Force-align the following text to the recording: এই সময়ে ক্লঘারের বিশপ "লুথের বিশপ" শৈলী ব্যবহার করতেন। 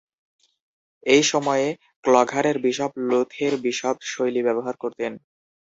এই 1.05 1.23
সময়ে 1.23 1.67
ক্লঘারের 2.03 2.57
বিশপ 2.59 2.91
"লুথের 3.09 3.53
বিশপ" 3.63 3.95
শৈলী 4.05 4.41
ব্যবহার 4.47 4.75
করতেন। 4.77 5.11